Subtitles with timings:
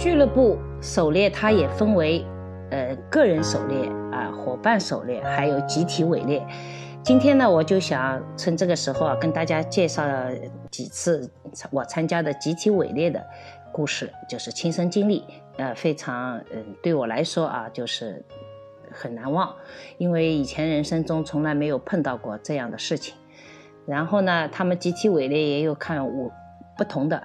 [0.00, 2.24] 俱乐部狩猎它也分为，
[2.70, 6.42] 呃，个人狩猎啊，伙伴狩猎，还有集体围猎。
[7.02, 10.02] 今天呢，我就想趁这个时候啊，跟大家介绍
[10.70, 11.30] 几次
[11.70, 13.22] 我参加的集体围猎的
[13.72, 15.22] 故事，就是亲身经历，
[15.58, 18.24] 呃，非常嗯，对我来说啊，就是
[18.90, 19.54] 很难忘，
[19.98, 23.14] 因为以前人生中从来没有碰到过这样的事情。
[23.84, 26.32] 然后呢，他们集体围猎也有看我
[26.78, 27.22] 不同的，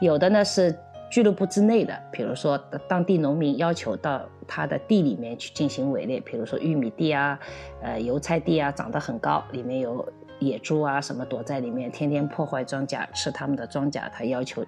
[0.00, 0.76] 有的呢是。
[1.10, 7.38] 俱乐部之内的，比如说当地农民要求到他的地里面去进行围猎，比如说玉米地啊，
[7.80, 10.06] 呃油菜地啊，长得很高，里面有
[10.40, 14.02] 野猪啊什么躲在里面，天天破坏庄稼，吃他们的庄稼。
[14.12, 14.64] 他要求，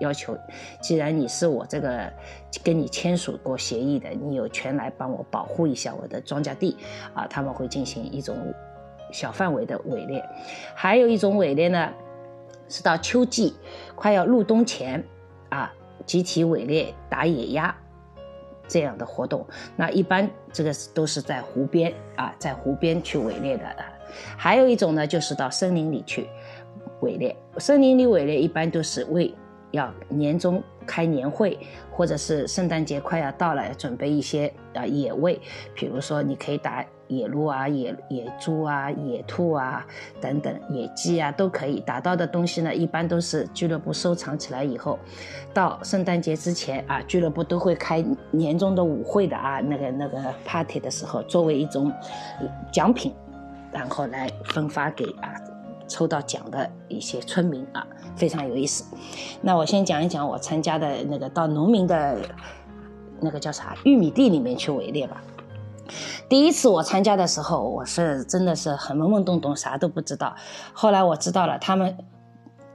[0.00, 0.36] 要求，
[0.80, 2.10] 既然你是我这个
[2.64, 6.76] 跟你签署过协议的，你有权来帮我保护一下我的庄稼地
[7.14, 7.26] 啊。
[7.28, 8.36] 他们会进行一种
[9.12, 10.24] 小范围的围猎，
[10.74, 11.92] 还有一种围猎呢，
[12.68, 13.54] 是到秋季
[13.94, 15.04] 快要入冬前
[15.50, 15.72] 啊。
[16.06, 17.74] 集体围猎打野鸭
[18.68, 23.64] 这样的活动，那一般这个都是在湖边啊，在湖边去围猎的。
[24.36, 26.28] 还有一种呢，就是到森林里去
[27.00, 27.36] 围猎。
[27.58, 29.34] 森林里围猎一般都是为
[29.70, 31.58] 要年终开年会，
[31.90, 35.40] 或者是圣诞节快要到了，准备一些啊野味，
[35.74, 36.84] 比如说你可以打。
[37.08, 39.86] 野鹿啊，野野猪啊，野兔啊，
[40.18, 42.74] 等等，野鸡啊，都可以打到的东西呢。
[42.74, 44.98] 一般都是俱乐部收藏起来以后，
[45.52, 51.92] 到圣诞节之前啊，俱乐部都会开年终的舞会的啊，那个那个 party 的时候，作为一种
[52.72, 53.12] 奖品，
[53.70, 55.34] 然后来分发给啊
[55.92, 58.84] 抽到奖的一些村民啊，非常有意思。
[59.42, 62.18] 那我先讲一讲我参加的那个到农民的
[63.20, 65.22] 那个叫啥玉米地里面去围猎吧。
[66.28, 70.34] 第一次我参加的时候，我是真的是很懵懵懂懂，啥都不知道。
[70.72, 71.94] 后来我知道了，他们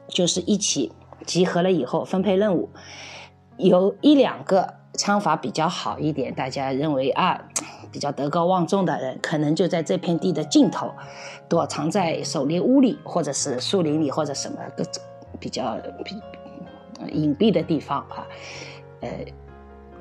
[0.08, 0.92] 就是一起
[1.26, 2.70] 集合了以后分配任务，
[3.58, 7.42] 有一两个枪法比较好一点，大家认为啊
[7.92, 10.92] 比较德高望重的人，可能就在这片地的尽头，
[11.50, 14.86] 躲藏在狩猎屋里，或者是树林里，或者什么个
[15.40, 15.78] 比较
[17.12, 18.28] 隐蔽的地方啊，
[19.02, 19.10] 呃。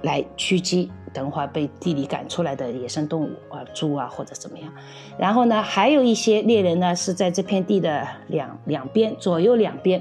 [0.03, 4.71] 来驱击等会儿被地里赶出来的野生动物啊，猪啊或者怎么样。
[5.19, 10.01] 然后呢，还有一些猎人呢是在这片地的两两边左右两边，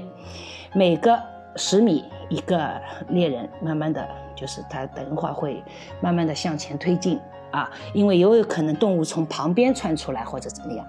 [0.74, 1.18] 每个
[1.56, 2.70] 十米一个
[3.08, 5.60] 猎人，慢慢的就是他等一会儿会
[6.00, 7.18] 慢慢的向前推进
[7.56, 10.84] 啊，因为有有可能动物从旁边窜出来或者怎么样。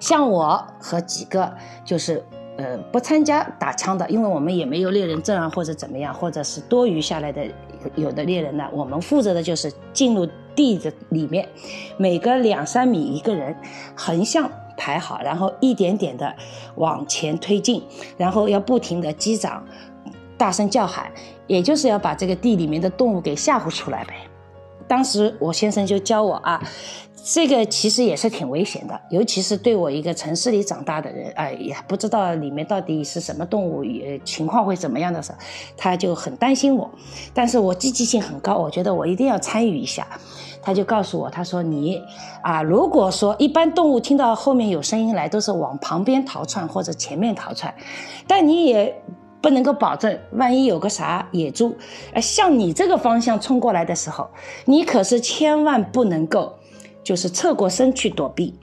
[0.00, 1.52] 像我和几个
[1.84, 2.24] 就是
[2.56, 7.46] 呃不参加打枪的，因为我们也没有猎人证啊或者怎么样，或者是多余下来的。
[7.96, 10.24] 有的猎人呢，我们负责的就是进入
[10.54, 11.48] 地的里面，
[11.96, 13.56] 每隔两三米一个人，
[13.96, 16.32] 横向排好，然后一点点的
[16.76, 17.82] 往前推进，
[18.16, 19.66] 然后要不停的击掌，
[20.38, 21.10] 大声叫喊，
[21.48, 24.14] 也就是要把这个地里面的动物给吓唬出来呗。
[24.86, 26.62] 当时我先生就教我啊。
[27.24, 35.38] 这个其实也是挺危险的，尤其是对我一个城市里长大的人，哎呀，不知道里面到底是什么动物，也情况会怎么样的时候，
[35.76, 36.90] 他就很担心我。
[37.32, 40.04] 但是我积极性很高，我觉得我一定要参与一下。
[40.60, 42.02] 他就告诉我，他说你
[42.42, 47.72] 啊，如果说一般动物听到后面有声音来，都是往旁边逃窜或者前面逃窜，
[48.26, 49.00] 但你也
[49.42, 51.76] 不能够保证，万一有个啥野猪，
[52.14, 54.30] 呃，向你这个方向冲过来的时候，
[54.64, 56.54] 你可是千万不能够。
[57.04, 58.54] 就是侧过身去躲避，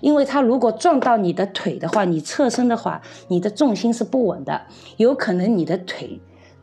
[0.00, 4.62] 因为它如果撞到你的腿的话，你侧身的话，你的重心是不稳的，
[4.96, 6.20] 有可能你的腿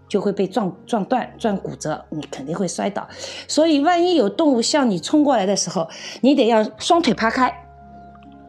[0.07, 3.05] 就会被撞撞断、撞骨折，你肯定会摔倒。
[3.45, 5.89] 所以，万一有动物向你冲过来的时候，
[6.21, 7.53] 你得要双腿趴开，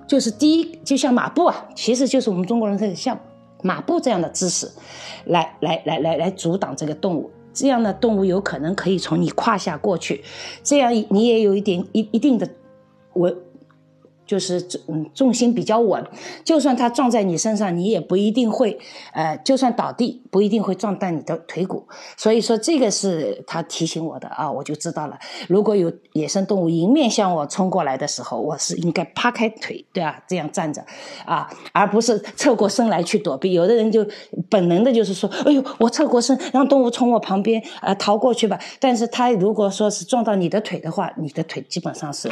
[0.06, 3.18] 就是第一，就像马步啊，其实就是我们中国人的像
[3.62, 4.70] 马步这样的姿势，
[5.24, 7.30] 来来来来来阻挡这个动物。
[7.52, 10.22] 这样的动物有可能可以从你胯下过去，
[10.62, 12.48] 这样你也有一点一一定的。
[13.12, 13.34] 我
[14.28, 16.04] 就是重重心比较稳，
[16.44, 18.78] 就算它撞在你身上，你也不一定会，
[19.14, 21.88] 呃，就算倒地，不一定会撞断你的腿骨。
[22.16, 25.18] 所以说，这个是他提醒我的啊，我就知道了。
[25.48, 30.22] 如果有野生动物迎面向我冲过来的时候，我是应该趴开腿，对吧？
[30.28, 30.84] 这样站着
[31.24, 33.54] 啊，而不是侧过身来去躲避。
[33.54, 34.06] 有的人就
[34.50, 38.60] 本能的就是说，哎呦，我侧过身让动物从我旁边呃逃过去吧。
[38.78, 42.28] 但是他如果说是撞到你的腿的话，你的腿基本上是。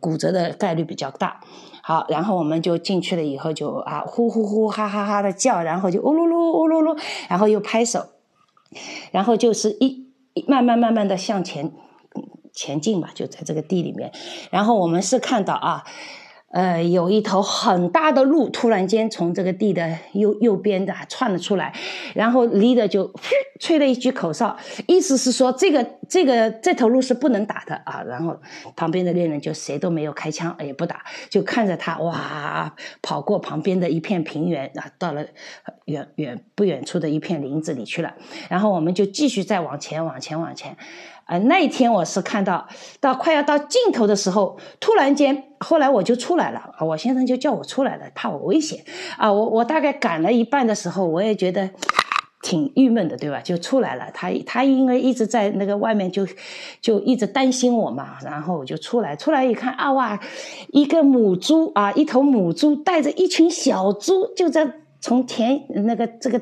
[0.00, 1.40] 骨折的概率比较大。
[1.82, 6.98] 好，然后我们就进去了，以后就啊，呼呼呼，哈哈哈的叫，然后就呜噜噜，呜噜噜，
[7.28, 8.06] 然后又拍手，
[9.10, 10.10] 然后就是一
[10.48, 11.72] 慢慢慢慢的向前
[12.54, 14.12] 前进吧，就在这个地里面。
[14.50, 15.84] 然后我们是看到啊，
[16.54, 21.74] 呃，有一头很大的鹿突然间从这个地的右右边的窜了出来，
[22.14, 23.12] 然后离的就
[23.58, 24.56] 吹了一句口哨，
[24.86, 28.04] 意思是说这个这个这头鹿是不能打的啊。
[28.06, 28.40] 然后
[28.76, 32.72] 旁边的猎人就谁都没有开枪，也不打，就看着他哇
[33.02, 35.26] 跑过旁边的一片平原啊，到了
[35.86, 38.14] 远远不远处的一片林子里去了。
[38.48, 40.76] 然后我们就继续再往前往前往前。
[41.26, 42.68] 啊，那一天我是看到
[43.00, 48.84] 到快要到尽头的时候，突然间，后来我就出来了，我先生就叫我出来了，怕我危险
[49.16, 49.32] 啊。
[49.32, 51.70] 我我大概赶了一半的时候，我也觉得
[52.42, 53.40] 挺郁闷的，对吧？
[53.40, 54.10] 就出来了。
[54.12, 56.26] 他他因为一直在那个外面，就
[56.82, 58.18] 就一直担心我嘛。
[58.22, 60.20] 然后我就出来，出来一看啊哇，
[60.72, 64.70] 一个母猪啊，一头母猪带着一群小猪，就在
[65.00, 66.38] 从田那个这个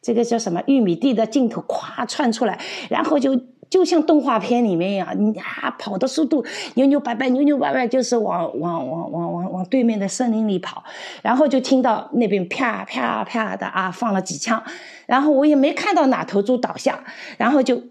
[0.00, 3.36] 这个叫什么玉米地的尽头咵窜出来，然后就。
[3.68, 10.84] 就像动画片里面一样，你啊跑的速度扭扭摆摆，扭扭摆摆，就是往往往往往往对面的森林里跑，
[11.22, 14.62] 然后就听到那边啪啪啪的啊放了几枪，
[15.06, 17.04] 然后我也没看到哪头猪倒下，
[17.38, 17.82] 然后就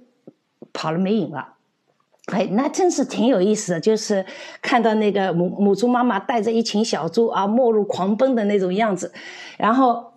[0.72, 1.50] 跑了没影了。
[2.31, 4.25] 哎，那真是挺有意思的，就是
[4.62, 9.13] 看到那个母母猪妈妈带着一群小猪啊末路狂奔的那种样子，
[9.57, 10.15] 然后。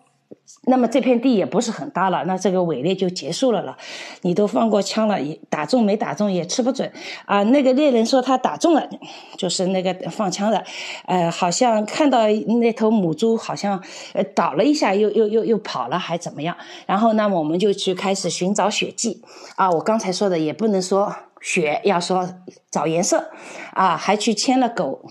[0.65, 3.77] 那么这片地也不是很大了，那这个围猎就结束了了。
[4.23, 6.91] 你都放过枪了，也打中没打中也吃不准
[7.25, 7.43] 啊。
[7.45, 8.89] 那个猎人说他打中了，
[9.37, 10.65] 就是那个放枪的，
[11.07, 12.27] 呃，好像看到
[12.61, 16.57] 那头母猪好像呃倒了一下，又又又又跑了，还怎么样？
[16.87, 19.23] 然后那么我们就去开始寻找血迹
[19.57, 19.71] 啊。
[19.71, 22.29] 我刚才说的也不能说血，要说
[22.71, 23.31] 找颜色
[23.73, 25.03] 啊，还去牵了狗。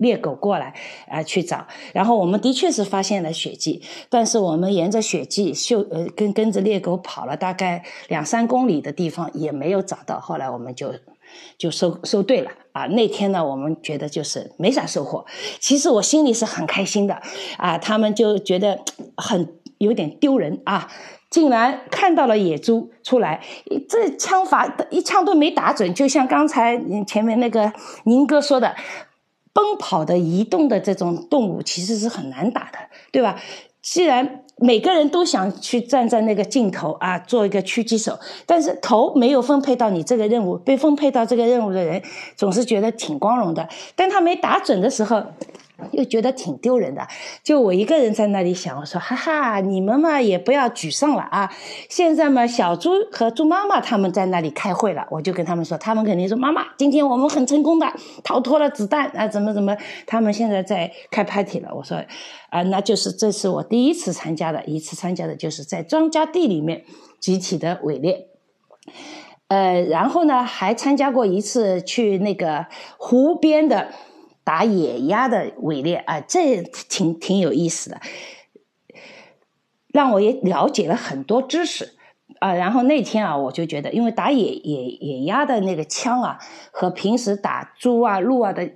[0.00, 0.74] 猎狗过来
[1.08, 10.94] 啊，去找，然后我们的确是发现了血迹，但是我们沿着血迹嗅呃跟跟着猎狗跑了大概两三公里的地方也没有找到，后来我们就
[11.58, 12.86] 就收收队了啊。
[12.86, 15.26] 那天呢，我们觉得就是没啥收获，
[15.60, 17.20] 其实我心里是很开心的
[17.58, 17.76] 啊。
[17.76, 18.80] 他们就觉得
[19.18, 20.90] 很有点丢人啊，
[21.28, 23.42] 竟然看到了野猪出来，
[23.86, 27.70] 这枪法一枪都没打准，就像刚才前面那个
[28.04, 28.74] 宁哥说的。
[29.52, 32.78] 奔跑的、移动的这种动物其实是很难打的，
[33.10, 33.40] 对吧？
[33.82, 42.02] 既然每个人都想去站在那个镜头啊，做一个狙击手，但是头没有分配到你这个任务，被分配到这个任务的人
[42.36, 45.22] 总是觉得挺光荣的，但他没打准的时候。
[45.92, 47.06] 又觉得挺丢人的，
[47.42, 51.52] 就我一个人在那里想，我说哈哈，你们嘛也不要沮丧了啊！
[51.88, 57.86] 现在嘛，小猪和猪妈妈他们在那里开会了，我就跟他们说，他们肯定说妈妈，今天我们很成功的
[58.22, 61.72] 逃脱了子弹啊，怎么怎么，他们现在在开 party 了。
[61.74, 62.02] 我说
[62.50, 66.84] 啊，那就是这是我第一次参加的，一次参加的就是在庄稼地里面
[67.18, 68.28] 集体的围猎，
[69.48, 72.66] 呃，然后呢还参加过一次去那个
[72.98, 73.88] 湖边的。
[74.50, 78.00] 打野鸭的围猎啊，这挺挺有意思的，
[79.86, 81.94] 让我也了解了很多知识
[82.40, 82.52] 啊。
[82.54, 86.40] 然后那天啊，我就觉得，因为打野野野鸭的那个枪啊，
[86.72, 88.68] 和平时打猪啊、鹿啊的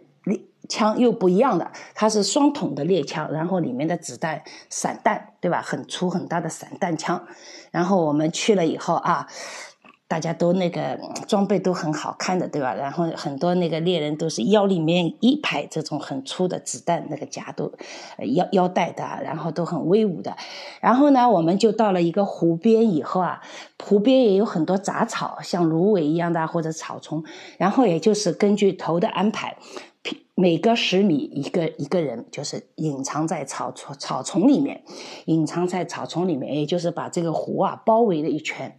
[0.69, 5.61] 枪又不一样的，它是双筒的猎枪，然后里面的子弹散弹，对吧？
[5.61, 7.27] 很粗很大的散弹枪。
[7.73, 9.27] 然后我们去了以后啊。
[10.07, 12.75] 大家都那个装备都很好看的，对吧？
[12.75, 17.73] 然后很多那个猎人都是腰里面一排这种很粗的子弹，那个夹都
[18.35, 20.37] 腰腰带的，然后都很威武的。
[20.81, 23.41] 然后呢，我们就到了一个湖边以后啊，
[23.83, 27.25] 湖边也有很多杂草，像芦苇一样的或者草丛。
[27.57, 29.57] 然后也就是根据头的安排，
[30.35, 34.85] 每隔十米一个一个人，就是隐藏在草丛草丛里面，
[35.25, 38.79] 隐藏在草丛里面，也就是把这个湖啊包围了一圈。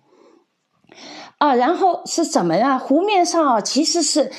[1.37, 2.77] 啊，然后是什么呀？
[2.77, 4.31] 湖面上啊，其实是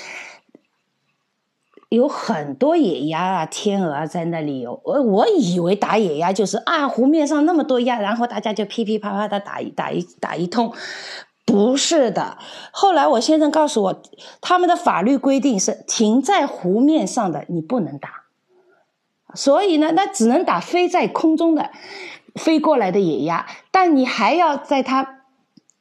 [1.90, 4.80] 有很多野鸭啊、天鹅啊在那里游。
[4.82, 10.72] 我我以为打野鸭就是啊，湖面上那么多鸭，然后大家就噼噼啪啪的打一打一打一通，
[11.44, 12.38] 不是的。
[12.72, 14.02] 后来我先生告诉我，
[14.40, 18.24] 他们的法律规定是停在湖面上的你不能打，
[19.34, 21.70] 所以呢，那只能打飞在空中的
[22.34, 25.15] 飞过来的野鸭，但你还要在它。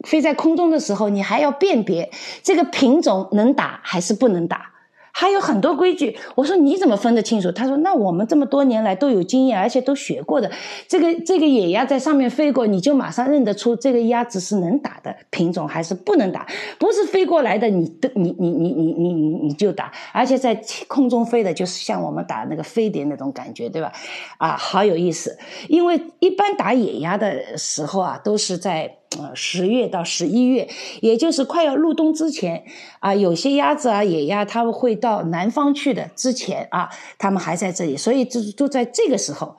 [0.06, 2.12] 飞在空中的时候，你还要辨别
[2.44, 4.72] 这个品种能打还是不能打，
[5.12, 6.18] 还有很多规矩。
[6.36, 7.52] 我说你怎么分得清楚？
[7.52, 10.52] 他说那我们这么多年来都有经验，而且都学过的。
[10.88, 16.46] 这个这个野鸭在上面飞过，你就马上认得出这个鸭子是能打的品种还是不能打。
[16.78, 23.92] 不是飞过来的，你的你你你你你你你就打，而且在空中飞的，就是像我们打那个飞碟那种感觉，对吧？
[24.38, 25.38] 啊，好有意思。
[25.70, 28.98] 因为一般打野鸭的时候啊，都是在。
[29.20, 30.68] 呃十月到十一月，
[31.02, 32.66] 也就是快要入冬之前
[33.00, 36.10] 啊，有些鸭子啊野鸭，它们会到南方去的。
[36.16, 39.58] 之前啊，它们还在这里，所以就就在这个时候。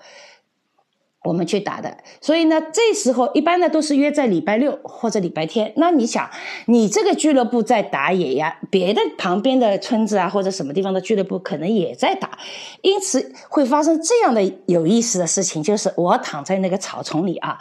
[1.25, 5.73] 我们去打的，所以呢，这时候一般呢都是约在礼拜六或者礼拜天。
[5.75, 6.31] 那你想，
[6.67, 12.39] 你这个俱乐部在打野鸭，别的旁边的村子啊或者什么地方的俱乐部可能也在打，
[12.81, 17.59] 因此会发生这样的有意思的事情，就是我躺在那个草丛里啊。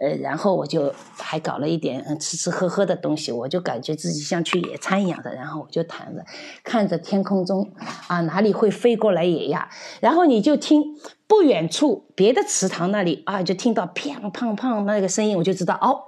[0.00, 6.24] 呃，然后我就还搞了一点吃吃喝喝的东西，我就感觉自己像去野餐一样的，然后我就躺着
[6.62, 7.72] 看着天空中
[8.06, 9.68] 啊哪里会飞过来野鸭，
[10.00, 10.82] 然后你就听
[11.26, 16.04] 不远处别的池塘那里啊就听到砰砰砰那个声音，我就知道哦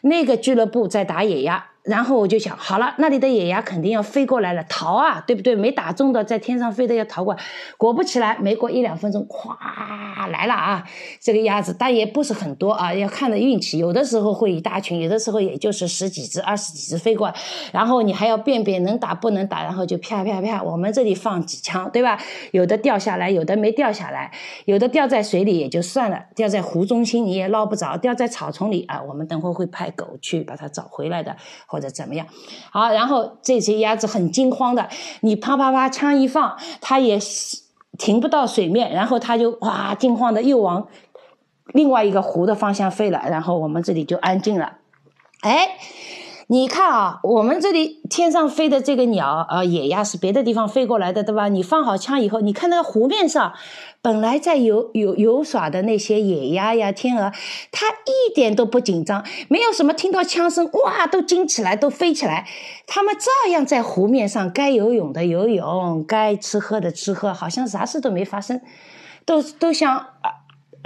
[0.00, 1.66] 那个俱乐部在打野鸭。
[1.84, 5.54] 然后我就想，好了，那里的野鸭肯定要飞过来了，逃啊，对不对？
[5.54, 7.40] 没打中的在天上飞的要逃过来。
[7.76, 9.54] 果不其然，没过一两分钟，咵
[10.30, 10.82] 来了啊！
[11.20, 13.76] 这个鸭子，但也不是很多啊，要看的运气。
[13.76, 17.34] 有的时候会一大群，有的时候也就是十几只、二十几只飞过来。
[17.70, 22.18] 然后你还要辨别能打不能打，然后就啪啪啪，我们这里放几枪，对吧？
[22.52, 24.32] 有的掉下来，有的没掉下来，
[24.64, 31.36] 有的掉在水里也就算了，掉在湖中心你也捞不着，掉在草丛里啊，我们等会会派狗去把它找回来的。
[31.74, 32.24] 或者怎么样？
[32.70, 34.88] 好，然后这些鸭子很惊慌的，
[35.22, 37.18] 你啪啪啪枪一放，它也
[37.98, 40.86] 停不到水面，然后它就哇惊慌的又往
[41.72, 44.74] 另外一个湖的方向飞了，然后我们这里就安静了。
[45.40, 45.76] 哎，
[46.54, 51.48] 你看啊，我们这里天上飞的这个鸟啊，野鸭是别的地方飞过来的，对吧？
[51.48, 53.54] 你放好枪以后，你看那个湖面上。
[54.00, 57.32] 本来在游游游耍的那些野鸭呀、天鹅，
[57.72, 62.46] 它一点都不紧张，没有什么听到枪声哇都惊起来，都飞起来。
[62.86, 68.60] 它们照样在湖面上该游泳的游泳，该吃喝的吃喝，好像啥事都没发生，
[69.24, 70.06] 都都像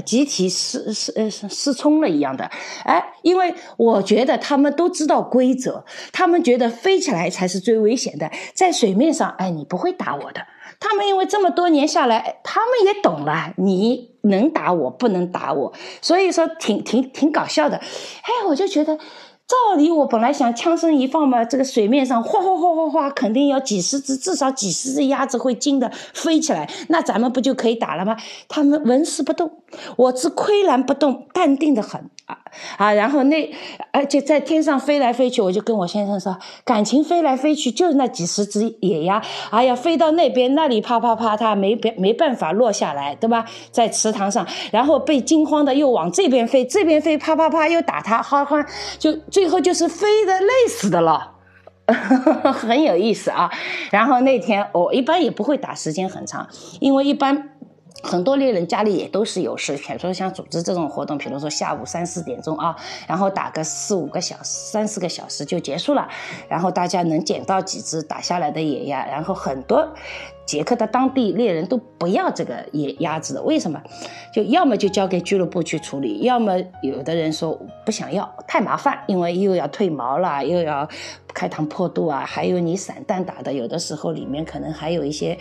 [0.09, 2.51] 集体失失呃失聪了一样的。
[2.85, 10.41] 哎，因为我觉得他们都知道规则，他们觉得飞起来才是最危险的，在水面上，哎，你不会打我的。
[10.81, 17.77] 他们因为这么多年下来，他们也懂了，你能打我，不能打我，所以说挺挺挺搞笑的。
[17.77, 18.97] 哎，我就觉得，
[19.49, 28.15] 照理我本来想枪声一放嘛，这个水面上哗哗哗哗哗，肯定要几十只，至少几十只鸭子会惊的飞起来，那咱们不就可以打了吗？
[28.47, 29.51] 他们纹丝不动，
[29.97, 32.11] 我只岿然不动，淡定的很。
[32.27, 32.37] 啊
[32.77, 32.93] 啊！
[32.93, 33.51] 然后那
[33.93, 43.45] 而且在天上飞来飞去，我就跟我先生说，感情飞来飞去就是那几十只野鸭，哎呀，飞到那边那里啪啪啪，它没别没办法落下来，对吧？
[43.71, 48.57] 在池塘上，然后被惊慌的又往这边飞，这边飞啪啪啪又打它，好好
[48.99, 51.33] 就最后就是飞的累死的了，
[52.53, 53.51] 很有意思啊。
[53.91, 56.49] 然后那天我一般也不会打时间很长，
[56.81, 57.51] 因为一般。
[58.03, 62.77] 很多猎人家里也都是有事，比如说像组织这种活动，比如说下午三四点钟啊，
[63.07, 66.09] 然后打个四五个小时、三四个小时就结束了，
[66.49, 69.89] 然后大家能捡到几只打下来的野鸭，然后很多。
[70.49, 73.79] 捷克的当地猎人都不要这个野鸭子的，为什么？
[74.33, 77.53] 就要么就交给俱乐部去处理，要么有的人说
[77.85, 80.89] 不想要，太麻烦，因为又要褪毛了，又要
[81.35, 85.37] 开膛破肚啊，还有你散弹打的，有的时候里面可能还有一些，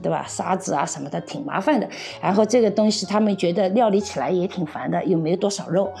[0.00, 0.24] 对吧？
[0.28, 1.88] 沙子啊什么的，挺麻烦的。
[2.20, 5.92] 然后这个东西他们觉得料理起来也挺烦的，又没有多少肉。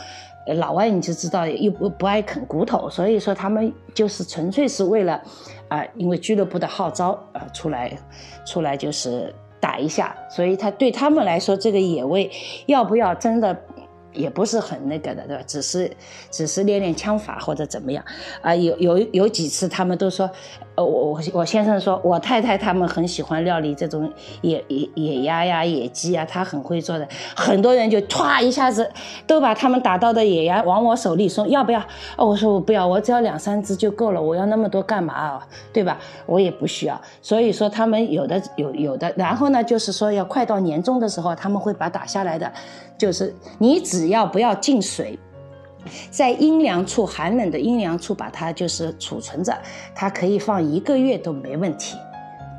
[0.56, 5.22] 老外你就知道又不不爱啃骨头，所以说他们就是纯粹是为了，
[5.72, 7.96] 啊，因为俱乐部的号召啊出来，
[8.46, 12.30] 出来就是打一下，所以他对他们来说这个野味
[12.66, 13.56] 要不要真的？
[14.14, 15.42] 也不是很那个的，对吧？
[15.46, 15.90] 只是，
[16.30, 18.04] 只是练练枪法或者怎么样
[18.42, 18.54] 啊？
[18.54, 20.30] 有有有几次他们都说，
[20.74, 24.10] 呃，我我我先生说，我太太他们很喜欢料理这种
[24.40, 27.06] 野野野鸭呀、野鸡啊，他很会做的。
[27.36, 28.90] 很多人就歘一下子
[29.26, 31.80] 都把他们打到的野鸭往我手里送，要不要？
[32.16, 35.46] 哦，我说我不要，我只要两三只就够了，我要那么多干嘛啊？
[35.72, 35.98] 对吧？
[36.24, 37.00] 我也不需要。
[37.20, 42.50] 所以说他们有的有有的，然后呢，就是说要快到年终的时候，他们会把打下来的。
[42.96, 45.18] 就是你只要不要进水，
[46.10, 49.56] 在阴凉处、寒冷的阴凉处把它就是储存着，
[49.94, 51.96] 它可以放一个月都没问题。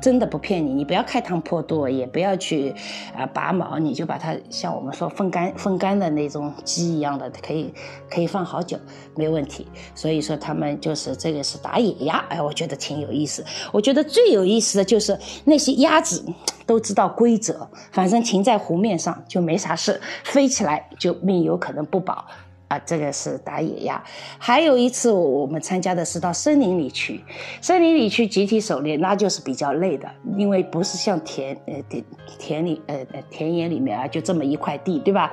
[0.02, 2.74] 真的不骗你，你不要开膛破肚，也不要去
[3.16, 7.72] 啊拔毛，你就把它像我们说风干风干的那种鸡一样的，可以
[8.10, 8.76] 可以放好久，
[9.16, 9.66] 没问题。
[9.94, 13.42] 所以说他们就是这个是打野鸭，哎，我觉得挺有意思。
[13.72, 16.22] 我觉得最有意思的就是那些鸭子
[16.66, 22.26] 都知道规则，反正停在湖面上就没啥事，飞起来就命有可能不保。
[22.68, 24.02] 啊，这个是打野鸭。
[24.38, 27.22] 还有一次，我们参加的是到森林里去，
[27.60, 32.04] 森林里去集体狩猎，那就是比较累的，因为不是像田呃田
[32.38, 35.32] 田里呃呃田野里面啊，就这么一块地，对吧？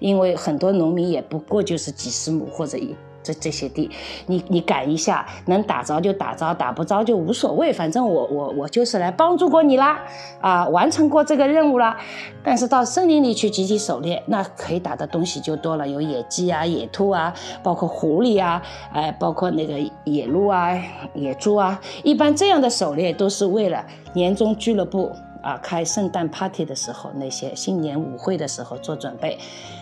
[0.00, 3.90] 因为很多农民也不过就是几十亩或者一这这些地，
[4.26, 10.00] 你你赶一下，能打着就打着，打不着就无所谓，反正我我我就是来帮助过你啦，
[10.40, 11.96] 啊，完成过这个任务啦。
[12.42, 18.62] 但是到森林里去集体狩猎，那可以打的东西就多了，有野鸡啊、野兔啊，包括狐狸啊，
[18.92, 19.74] 哎，包括那个
[20.04, 20.76] 野鹿啊、
[21.14, 21.80] 野猪啊。
[22.02, 25.10] 一般这样的狩猎都是为了年终俱乐部。
[25.42, 29.36] 啊，开圣诞 party 的时候，那些新年舞会的时候做准备，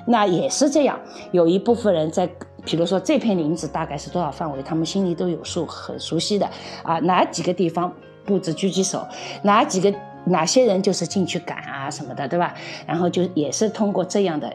[0.06, 0.98] 那也是这样。
[1.32, 2.26] 有一部分人在，
[2.64, 6.48] 比如说这片林子大概是多少范围，他们心里都有数，很熟悉的。
[6.82, 7.92] 啊，哪几个地方
[8.24, 9.06] 布置狙击手，
[9.42, 9.92] 哪几个
[10.24, 12.54] 哪些人就是进去赶啊什么的，对吧？
[12.86, 14.52] 然后就也是通过这样的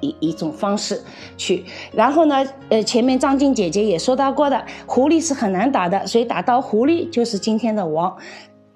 [0.00, 1.02] 一一种方式
[1.36, 1.64] 去。
[1.92, 8.16] 然后呢，呃，前面张静姐姐也说到过的，狐狸是很难打的，所以打到狐狸就是今天的王。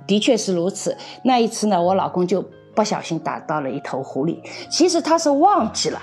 [0.05, 0.97] 的确是如此。
[1.23, 4.37] 那一次呢，我老公就不小心打到了一头狐狸。
[4.69, 6.01] 其实他是忘记了，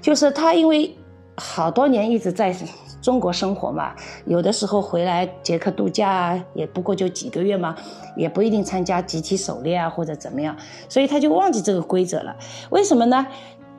[0.00, 0.96] 就是他因为
[1.36, 2.54] 好多年一直在
[3.00, 3.94] 中国生活嘛，
[4.26, 7.74] 有的时候回来捷克度假啊，也不过就几个月嘛，
[8.16, 10.56] 也不一定参加集体狩猎啊或者怎么样，
[10.88, 12.36] 所以他就忘记这个规则了。
[12.70, 13.26] 为什么呢？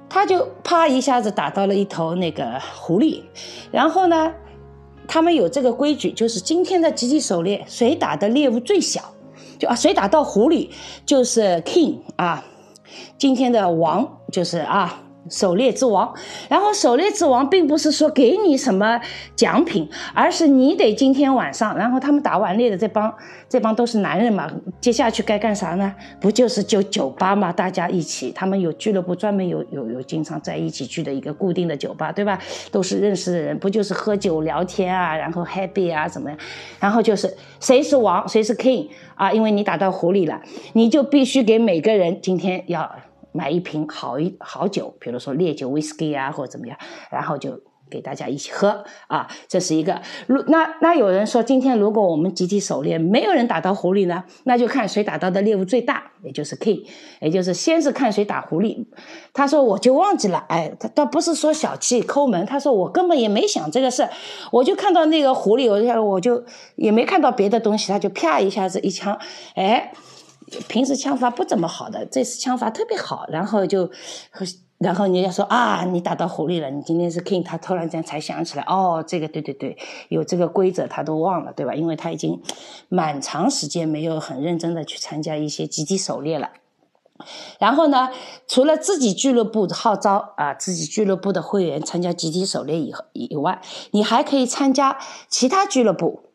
[0.10, 3.22] 他就啪一下子打到了一头那个狐狸，
[3.72, 4.34] 然后呢，
[5.08, 9.02] 他们有这个规矩，就是今天的集体狩猎，谁打的猎物最小。
[9.58, 10.70] 就啊，谁打到狐狸
[11.06, 12.44] 就是 king 啊，
[13.18, 15.00] 今天的王就是啊。
[15.30, 16.14] 狩猎之王，
[16.50, 19.00] 然后狩猎之王并不是说给你什么
[19.36, 23.14] 奖品，而是你得今天晚上，然后他们打完猎的这帮
[23.48, 24.52] 这帮都是男人嘛，
[24.82, 25.94] 接下去该干啥呢？
[26.20, 27.52] 不就是就酒吧嘛？
[27.52, 32.40] 大家一起，他们有俱乐部，专门有有有经常在一起去的一个固定的酒吧，对吧？
[32.72, 36.38] 都是认识的人，不就是喝酒聊天啊，然后 happy 啊，怎么样？
[36.80, 39.32] 然后就是谁是王，谁是 king 啊？
[39.32, 40.42] 因为你打到狐狸了，
[40.74, 42.92] 你就必须给每个人今天要。
[43.34, 46.78] 买一瓶好一好酒，比如说烈酒、whisky 啊，或者怎么样，
[47.12, 47.60] 然后就
[47.90, 50.02] 给大家一起喝啊，这是一个。
[50.28, 56.86] 如那那有人说，今天如果我们集体狩猎，没有人打到狐狸呢，那就看谁打到的猎物最大，也就是 k，
[57.22, 58.86] 也就是先是看谁打狐狸。
[59.34, 64.08] 他说我就忘记了，哎，他倒不是说小气抠门，他说我根本也没想这个事，
[64.52, 66.44] 我就看到那个狐狸，我就我就
[66.76, 69.20] 也没看到别的东西，他就啪一下子一枪，
[69.56, 69.92] 哎。
[70.68, 73.90] 平时枪法不怎么好的，这次枪法特别好，然后就，
[74.78, 79.78] 然后人家说啊，你打到狐狸了，你今天是 king，他突然间才想起来，哦，这个对对对，
[80.10, 81.74] 有这个规则他都忘了，对吧？
[81.74, 82.42] 因为他已经
[82.90, 86.50] 蛮长时间没有很认真的去参加一些集体狩猎了。
[87.60, 88.10] 然后呢，
[88.48, 93.62] 除了自己俱乐部号召啊，自己俱乐部的会员参加集体狩猎以以外，
[93.92, 94.98] 你还可以参加
[95.30, 96.33] 其他俱乐部。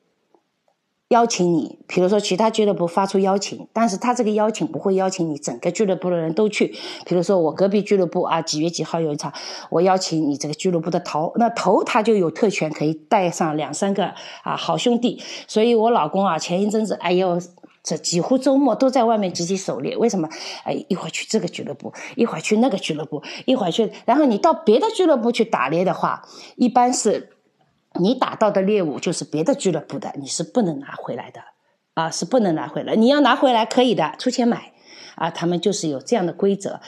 [1.09, 6.66] 邀请你，比如说其他俱乐部发出邀请，但是他这个邀请不会邀请你整个俱乐部的人都去。
[7.07, 9.33] 比如说我隔壁俱乐部啊，几月几号有一场，
[9.71, 15.23] 我邀请你这个俱乐部的头，那头他就有特权，可以带上两三个啊好兄弟。
[15.47, 17.40] 所以我老公啊，前一阵子，哎呦，
[17.83, 19.97] 这几乎周末都在外面集体狩猎。
[19.97, 20.29] 为什么？
[20.64, 26.23] 哎，一会儿去这个俱乐部，一会儿去那个俱乐部，一会儿去，然后你到别的俱乐部去打猎的话，
[26.57, 27.31] 一般是。
[27.98, 31.40] 你打到的猎物就是别的俱乐部的，你是不能拿回来的，
[31.94, 32.94] 啊，是不能拿回来。
[32.94, 34.72] 你要拿回来可以的，出钱买，
[35.16, 36.80] 啊，他们就是有这样的规则。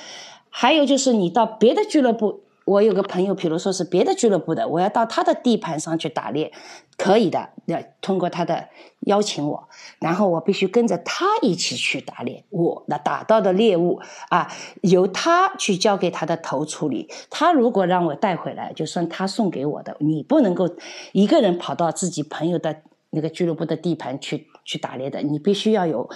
[0.48, 2.44] 还有就是你到别的俱乐部。
[2.70, 6.52] 我有个朋友，比如说是别的俱乐部的，我要到他的地盘上去打猎，
[6.96, 7.50] 可以的。
[7.66, 8.68] 要通过他的
[9.00, 12.44] 邀请我，然后我必须跟着他一起去打猎。
[12.50, 14.48] 我那打到的猎物啊，
[14.82, 17.10] 由他去交给他的头处理。
[17.28, 19.96] 他如果让我带回来，就算他送给我的。
[19.98, 20.68] 你不能够
[21.10, 26.08] 一个人跑到自己朋友的那个俱乐部的地盘去去打猎的，你必须要有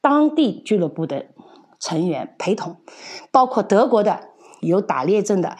[0.00, 1.26] 当地俱乐部的
[1.80, 2.76] 成员陪同，
[3.32, 4.28] 包括德国的。
[4.60, 5.56] 有打猎证的，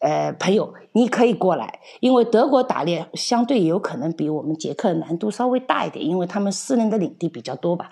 [0.00, 7.90] 呃，朋友，你可以过来，因为德国打猎相对有可能比我们捷克难度稍微大一点，因为他们私人的领地比较多吧。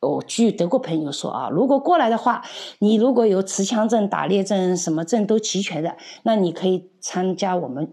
[0.00, 2.44] 我据德国朋友说啊，如果过来的话，
[2.78, 7.90] 你如果有持枪证、打猎证，什么证都齐全的，那你可以参加我们，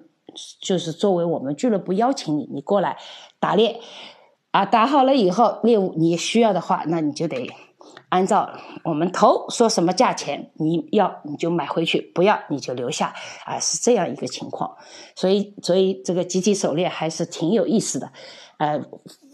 [0.62, 2.98] 就是作为我们俱乐部邀请你，你过来
[3.40, 3.80] 打猎，
[4.52, 7.50] 啊，打好了以后猎物你需要的话，那你就得。
[8.16, 8.50] 按照
[8.82, 14.74] 我们头说什么价钱，你要你就买回去，不要你就留下，啊，是这样一个情况。
[15.16, 18.10] 所以，所以这个集体狩猎还是挺有意思的，
[18.58, 18.82] 呃，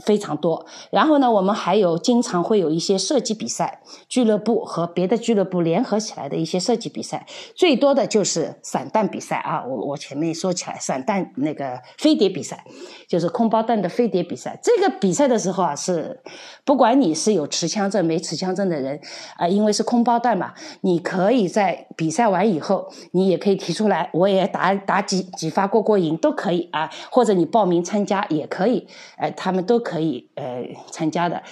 [0.05, 0.65] 非常多。
[0.89, 7.25] 然后呢，我们还有经常会有一些射击比赛，俱乐部和别的俱乐部联合起来的一些射击比赛。
[7.55, 12.63] 最多的就是散弹比赛啊，我我前面说起来，散弹那个飞碟比赛，
[13.07, 14.59] 就是空包弹的飞碟比赛。
[14.61, 16.19] 这个比赛的时候啊，是
[16.65, 18.99] 不管你是有持枪证没持枪证的人
[19.37, 28.87] 啊，因为是空包弹嘛，你可以在比赛完以后，你也可以提出来，我也打打几几发过过瘾都可以啊，或者你报名参加也可以。
[29.21, 31.43] 呃，他们都可以呃参加的，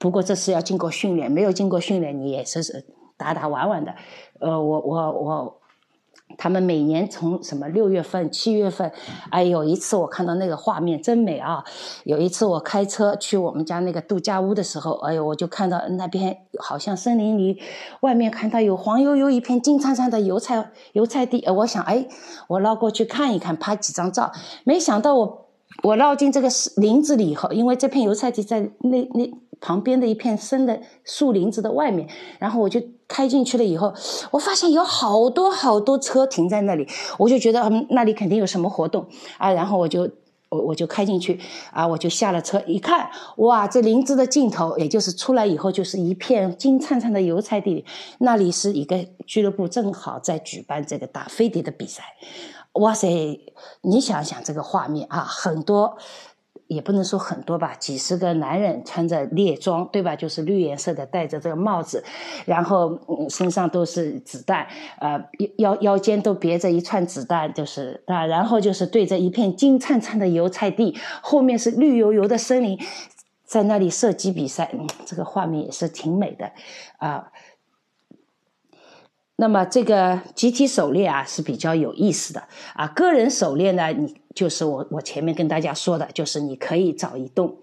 [0.00, 2.84] 不过这是要经过训练，没有经过训练你也是是
[3.16, 3.94] 打打玩玩的。
[4.40, 5.60] 呃，我我我，
[6.36, 8.90] 他们每年从什么六月份、七月份，
[9.30, 11.64] 哎，有一次我看到那个画面真美啊！
[12.02, 17.62] 有一次我开车去我们家那个度假屋的时候，哎呦，我就看到那边好像森林里
[18.00, 22.08] 外面看到有黄油油一片金灿灿的油菜油菜地，呃，我想哎，
[22.48, 24.32] 我绕过去看一看，拍几张照，
[24.64, 25.45] 没想到我。
[25.82, 32.08] 我绕进这个林子里以后，因为这片油菜地在那那旁边的一片深的树林子的外面，
[32.38, 33.92] 然后我就开进去了以后，
[34.30, 36.86] 我发现有好多好多车停在那里，
[37.18, 39.06] 我就觉得嗯那里肯定有什么活动。
[39.38, 40.10] 啊，然后我就
[40.48, 41.38] 我我就开进去
[41.72, 47.74] 啊，我就下了车一看，哇，这林子的尽头，也就是出来以后就是一片金灿灿的油菜地。
[47.74, 47.84] 里，
[48.18, 52.02] 那里是一个俱乐部正好在举办这个打飞碟的比赛。
[52.76, 53.40] 哇塞，
[53.82, 55.96] 你想想这个画面啊，很多
[56.66, 60.16] 也不能说很多吧，几十个男人穿着猎装，对吧？
[60.16, 62.02] 就是绿颜色的，戴着这个帽子，
[62.44, 62.98] 然后
[63.30, 64.66] 身上都是子弹，
[64.98, 65.22] 呃，
[65.58, 72.78] 腰腰间都别着一串子弹，就是啊，然后就是对着一片金灿灿的油菜地，后面是绿油油的森林，
[73.44, 74.74] 在那里射击比赛，
[75.06, 76.50] 这个画面也是挺美的
[76.98, 77.30] 啊。
[79.38, 82.42] 那么这个集体狩猎啊是比较有意思的
[82.74, 87.58] 啊，个人狩猎呢，你就是我我前面跟大家说的，就是你可以找一栋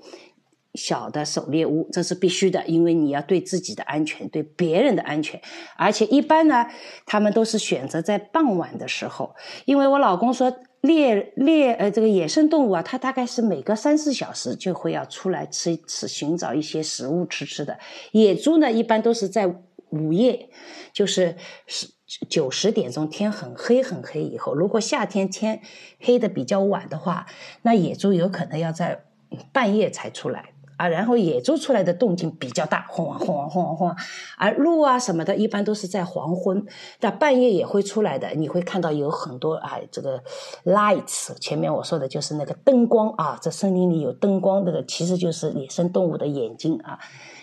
[0.76, 5.42] 小的狩猎屋，这是必须的，因为你要对自己的安全，对别人的安全，
[5.76, 6.68] 而且一般呢，
[7.08, 9.34] 他们都是选择在傍晚的时候，
[9.66, 17.80] 因为我老公说猎猎呃这个野生动物啊，它大概是每隔三四小时就会要出来吃吃寻找一些食物吃吃的，
[18.12, 19.56] 野猪呢一般都是在。
[19.94, 20.50] 午夜
[20.92, 21.36] 就是
[21.68, 21.88] 十
[22.28, 25.62] 九十点钟，天很黑很黑以后，如果夏天天
[26.00, 27.28] 黑的比较晚的话，
[27.62, 29.06] 那野猪有可能要在
[29.52, 30.88] 半夜才出来啊。
[30.88, 33.96] 然后野猪出来的动静比较大，轰啊轰啊轰啊轰啊。
[34.38, 36.66] 而鹿啊什么的，一般都是在黄昏，
[37.00, 38.30] 但半夜也会出来的。
[38.32, 40.24] 你会看到有很多啊，这个
[40.66, 47.00] lights，前面我说的就是那个灯光啊，这森林里有灯光，那个其实就是野生动物的眼睛啊，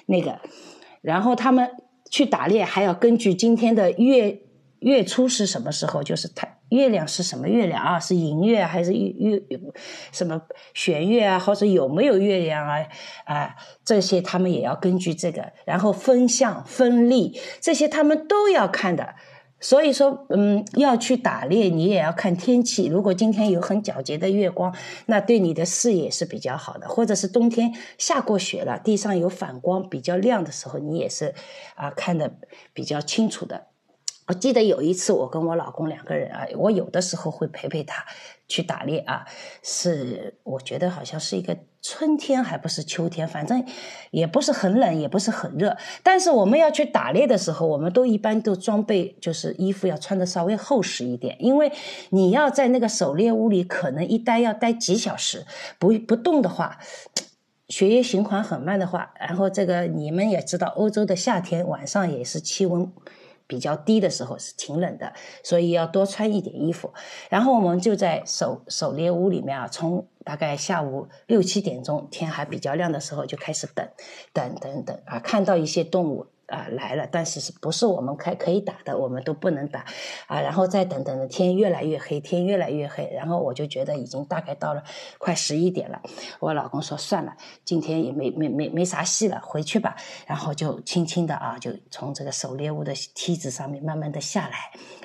[0.07, 0.41] 那个，
[1.01, 1.71] 然后他们。
[2.11, 4.41] 去打猎还要根据今天的月
[4.79, 7.99] 月初是什么时候，就是它月亮是什么月亮啊？
[8.01, 9.61] 是寅月还是月月
[10.13, 10.41] 什么
[10.73, 11.39] 弦月啊？
[11.39, 12.87] 或者有没有月亮啊？
[13.25, 19.15] 啊，这些他们也要根据这个，然后风向风力这些他们都要看的。
[19.61, 22.87] 所以说，嗯，要去打猎，你也要看天气。
[22.87, 24.75] 如果今天有很皎洁的月光，
[25.07, 31.35] 那对你的视野是比较好的；或者是冬天下过雪了，地上有反光比较亮的时候，你也是
[31.75, 32.33] 啊看的
[32.73, 33.67] 比较清楚的。
[34.29, 38.07] 我记得有一次，我跟我老公两个人啊，我有的时候会陪陪他
[38.51, 39.25] 去打猎啊。
[39.63, 43.65] 是我觉得好像是一个春天，还不是秋天，反正
[44.11, 45.79] 也不是很冷，也不是很热。
[46.03, 51.73] 但是我们要去打猎的时候，我们都一般都装备就是衣服要穿的稍微厚实一点，因为
[52.11, 55.47] 你要在那个狩猎屋里，可能一待要待几小时，
[55.79, 56.79] 不不动的话，
[57.69, 62.93] 血液循环很慢的话，然后这个你们也知道，欧洲的夏天晚上也是气温。
[63.51, 66.95] 比较低的时候是挺冷的，所以要多穿一点衣服。
[67.29, 73.85] 然后我们就在狩狩猎屋里面啊，从大概下午六七点钟天还比较亮的时候就开始等，
[74.33, 76.29] 等等等啊，看到一些动物。
[76.51, 79.85] 啊，来了，但是是不是我们开可以打的，我们都不能打
[80.27, 80.41] 啊。
[80.41, 83.09] 然后再等等的，天越来越黑，天越来越黑。
[83.15, 84.83] 然后我就觉得已经大概到了
[85.19, 86.03] 快十一点了。
[86.41, 89.95] 我老公说算了，今天也没没没没啥戏了，回去吧。
[90.27, 94.57] 然后就轻轻的啊，就从这个狩猎屋的梯子上面慢慢的下来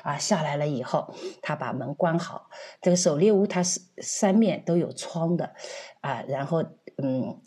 [0.01, 0.17] 啊。
[0.17, 2.49] 下来了以后，他把门关好。
[2.81, 5.53] 这个狩猎屋它是三面都有窗的
[6.01, 6.23] 啊。
[6.27, 6.63] 然后
[6.97, 7.39] 嗯。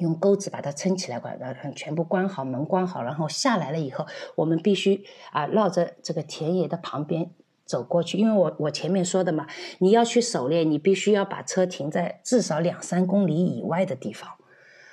[0.00, 7.30] 用钩子把它撑起来，关，然后全部关好门，关好，然后下来了以后，我们必须啊绕着这个田野的旁边
[7.64, 9.46] 走过去，因为我我前面说的嘛，
[9.78, 14.28] 你要去狩猎，你必须要把车停在至少两三公里以外的地方，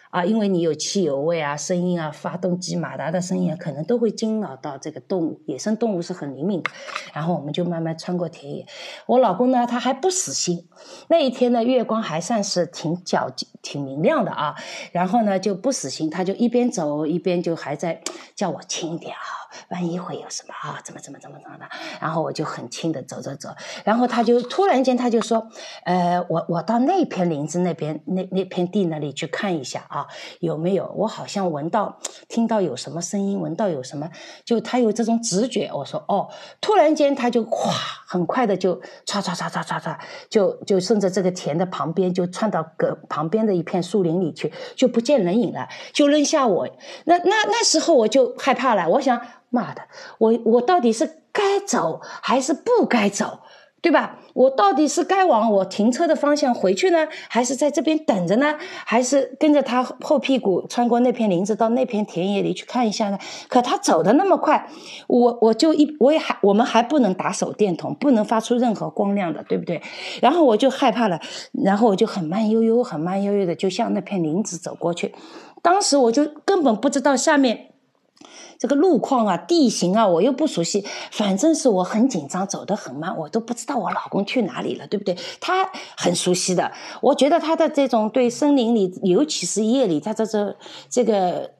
[0.09, 5.41] 啊，因为你有汽油味啊、声音啊、发动机马达的声音啊，可能都会惊扰到这个动物。
[5.45, 6.71] 野生动物是很灵敏的。
[7.13, 8.65] 然后我们就慢慢穿过田野。
[9.05, 10.67] 我老公呢，他还不死心。
[11.09, 13.29] 那一天呢，月光还算是挺皎、
[13.61, 14.55] 挺明亮的啊。
[14.91, 18.01] 然后呢，就不死心，他就一边走一边就还在
[18.35, 20.79] 叫我轻点啊，万一会有什么啊？
[20.83, 21.65] 怎么怎么怎么怎么的？
[21.99, 23.49] 然后我就很轻的走走走。
[23.83, 25.47] 然后他就突然间他就说
[25.85, 30.07] ：“呃，我我到那片林子那边那那片地那里去看一下啊。”
[30.39, 30.93] 有没有？
[30.95, 34.09] 我好像闻到、听到有什么声音，闻到有什么，
[34.45, 35.69] 就他有这种直觉。
[35.73, 36.29] 我说哦，
[36.61, 37.71] 突然间他就哗，
[38.07, 39.97] 很快的就唰唰唰唰唰唰，
[40.29, 46.67] 就就顺着这个田的旁边，就窜到隔旁边的一片树林里去，就不见人影了，就扔下我。
[47.05, 49.81] 那那那时候我就害怕了，我想妈的，
[50.17, 53.39] 我我到底是该走还是不该走？
[53.79, 54.17] 对吧？
[54.33, 58.55] 我到底是该往我停车的方向回去呢，还是在这边等着呢？
[58.59, 63.19] 还是跟着他后屁股穿过那片林子到那片田野里去看一下呢？
[63.47, 64.67] 可他走的那么快，
[65.07, 69.81] 我我就一我也还我们还不能打手电筒，不能发出任何光亮的，对不对？
[70.21, 71.21] 然后我就害怕了，
[71.63, 75.13] 然后我就很慢悠悠、很慢悠悠的就向那片林子走过去。
[75.61, 77.67] 当时我就根本不知道下面。
[78.59, 85.17] 这个路况啊，地形啊，我又不熟悉，反正是我很紧张，走得很慢，我都不知道我老公去哪里了，对不对？
[85.39, 90.55] 他很熟悉的，我觉得他的这种对森林里，尤其是夜里，他这这
[90.89, 91.56] 这个。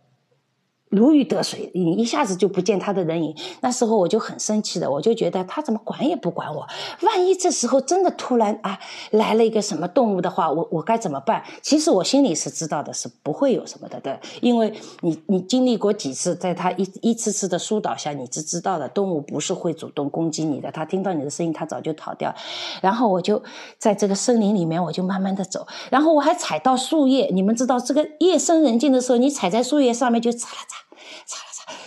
[0.89, 3.35] 如鱼得水，你一下子就不见他的人影。
[3.61, 6.65] 那时候我就很生气的，我就觉得他怎么管也不管我。
[7.01, 8.79] 万一这时候真的突然啊
[9.11, 11.43] 来了一个什么动物的话，我我该怎么办？
[11.61, 20.71] 其实我心里是知道的，是不会有什么的的，因为你你经历过几次，在他一一次次的疏导下，你是知道的，动物不是会主动攻击你的。
[20.71, 22.33] 他听到你的声音，他早就逃掉。
[22.81, 23.43] 然后我就
[23.77, 27.29] 在这个森林里面，我就慢慢的走，然后我还踩到树叶。
[27.33, 30.86] 你们知道，这个夜深人静的时候，你踩在树叶上面就嚓啦嚓。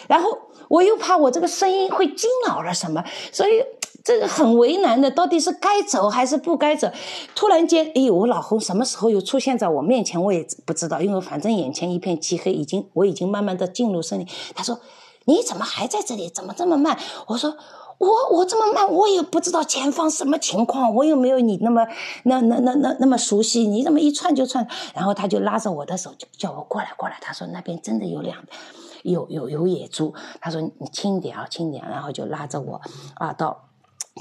[0.08, 0.38] 然后
[0.68, 3.62] 我又怕我这个声音会惊扰了什么，所以
[4.02, 6.90] 这个很为难的，到底是该走还是不该走？
[7.34, 14.26] 突然间，哎，我老公什么时候又出现在我面前，我也不知道，因为反正眼前一片漆黑，已经我已经慢慢的进入森林。
[14.54, 14.80] 他说
[15.26, 16.30] ：“你怎么还在这里？
[16.30, 17.56] 怎么这么慢？”我说
[17.98, 21.86] ：“我我这么慢，我也不知道前方什么情况，我又没有你那么
[22.24, 27.18] 那那那那那么熟悉，你怎么一窜就窜？”然后他就拉着我的手，就叫我过来过来。
[27.20, 28.38] 他说：“那边真的有两。”
[29.02, 32.80] 有有有野猪，他说你轻点啊，轻点，然后就拉着我
[33.14, 33.68] 啊到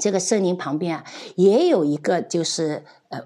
[0.01, 3.21] 这个森林旁边啊，也有一个就是呃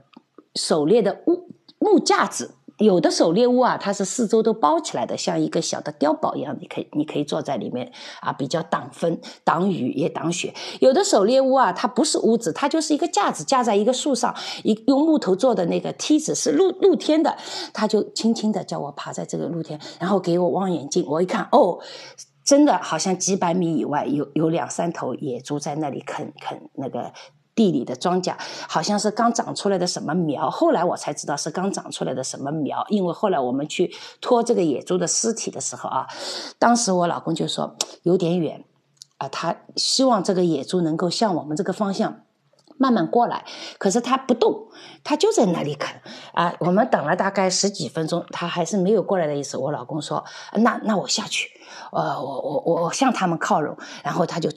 [0.56, 1.48] 狩猎的木
[1.80, 2.56] 木架子。
[2.78, 10.54] 有的狩猎屋啊，它是四周都包起来的，像一个小的碉堡一样，你可以你可以坐在里面啊，比较挡风、挡雨也挡雪。
[10.82, 17.38] 有的狩猎屋啊，它不是屋子，它就是一个架子，架在一个树上，一用木头做的那个梯子是露露天的，
[17.74, 21.80] 他就轻轻的叫我爬在这个露天，然后给我望远镜，我一看，哦，
[22.44, 27.14] 真的好像几百米以外有有两三头野猪在那里啃啃那个。
[27.56, 28.36] 地里的庄稼
[28.68, 36.08] 好像是刚长出来的什么苗，后来我才知道是刚长出来的什么苗，因为后来我们去拖这个野猪的尸体的时候啊，
[36.58, 38.64] 当时我老公就说有点远，
[39.18, 42.22] 啊，他希望这个野猪能够向我们这个方向
[42.78, 43.46] 慢慢过来，
[43.78, 44.70] 可是他不动，
[45.04, 46.02] 他就在那里啃
[46.34, 46.56] 啊。
[46.60, 49.58] 我们等了大概十几分钟，他还是没有过来的意思。
[49.58, 51.50] 我老公说，那那我下去，
[51.92, 54.50] 呃，我我我我向他们靠拢，然后他就。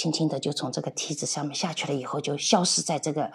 [0.00, 3.30] 轻轻的就从这个梯子上面下去了，以后就消失在这个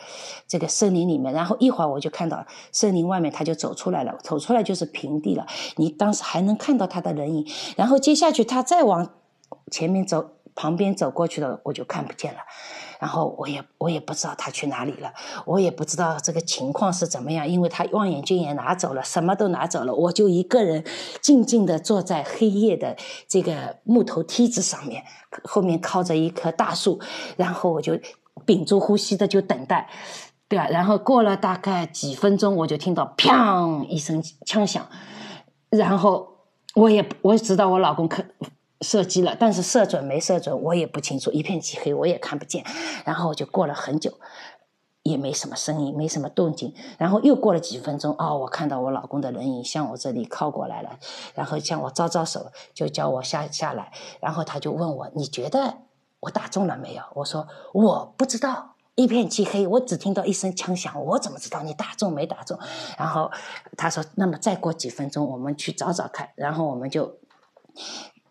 [0.48, 1.32] 这个森林里面。
[1.32, 5.46] 然后一会儿我就看到森林外面，他就走出来了，走出来就是平地了。
[5.76, 7.48] 你当时还能看到他的人影。
[7.78, 9.14] 然后接下去他再往
[9.70, 12.40] 前面走，旁边走过去了，我就看不见了。
[13.00, 15.14] 然后我也我也不知道他去哪里了，
[15.46, 20.84] 我也不知道这个情况是怎么样，因为他望远镜也拿走了，什么都拿走了，我就一个人
[21.22, 22.96] 静静的坐在黑夜的
[23.28, 25.04] 这个木头梯子上面，
[25.44, 27.00] 后面靠着一棵大树，
[27.38, 28.00] 然后我就
[28.46, 29.90] 屏住呼吸的就等待，
[30.48, 34.88] 对啊，然后过了大概几分钟，我就听到砰一声枪响，
[35.70, 36.38] 然后
[36.76, 38.24] 我也我也知道我老公可。
[38.86, 42.64] 射击了，但是射准没射准，我也不清楚，一片漆黑，我也看不见。
[43.04, 44.14] 然后我就过了很久，
[45.02, 46.72] 也没什么声音，没什么动静。
[47.00, 51.00] 然后又过了几分钟，哦，我看到我老公的人影向我这里靠过来了，
[51.34, 53.92] 然后向我招招手，就叫我下下来。
[54.22, 55.80] 然后他就问我：“你觉得
[56.20, 62.60] 我打中了没有？”我说：“我不知道，一片漆黑，我只听到一声枪响，我怎么知道你打中没打中？”
[63.00, 63.32] 然后
[63.76, 67.18] 他说：“那么再过几分钟，我们去找找看。”然后我们就。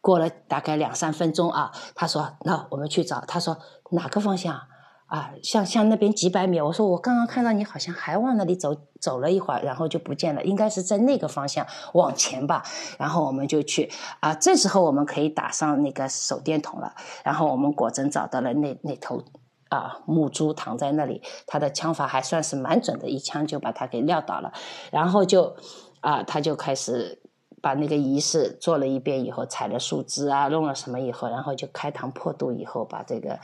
[0.05, 3.57] 过了大概两三分钟啊，他说：“那我们去找。”他说
[3.93, 4.61] ：“哪个方向？”
[5.09, 12.63] 啊，像像那边几百米，我说我刚刚看到你好像还往那里走走了一会儿，然后就不见了，应该是在那个方向往前吧。
[12.99, 13.91] 然后我们就去
[14.21, 16.95] 啊，这时候我们可以打上那个手电筒了。
[17.25, 19.23] 然后我们果真找到了那那头
[19.71, 24.53] 啊母猪躺在那里，他的枪法还算是蛮准的，一枪就把他给撂倒了。
[24.91, 25.57] 然后就
[26.01, 27.24] 啊，他就开始。
[27.65, 33.41] 把那个仪式做了一遍以后，采了树枝啊，弄了什么以后，然后就开膛破肚以后，把这个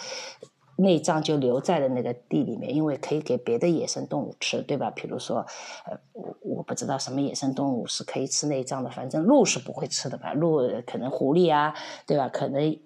[0.77, 4.91] 内脏就留在了那个地里面，因为可以给别的野生动物吃，对吧？
[4.91, 5.39] 比如说，
[5.87, 10.35] 呃，我我不知道什么野生动物是可以吃内脏的，反正鹿是不会吃的吧？
[10.35, 11.73] 鹿可能狐狸啊，
[12.07, 12.29] 对吧？
[12.29, 12.79] 可能野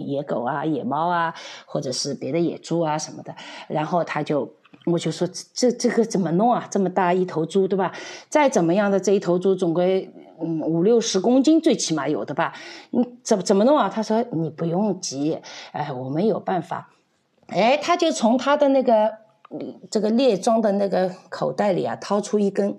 [0.00, 1.32] 野狗啊、野猫啊，
[1.66, 3.32] 或者是别的野猪啊什么的，
[3.68, 4.52] 然后他就。
[4.84, 6.66] 我就说这这个怎么弄啊？
[6.68, 7.92] 这么大一头猪，对吧？
[8.28, 10.10] 再怎么样的这一头猪，总归
[10.42, 12.52] 嗯五六十公斤，最起码有的吧？
[12.90, 13.88] 你怎么怎么弄啊？
[13.88, 15.40] 他说你不用急，
[15.72, 16.90] 哎，我们有办法。
[17.48, 19.12] 哎，他就从他的那个
[19.90, 22.78] 这个猎装的那个口袋里啊，掏出一根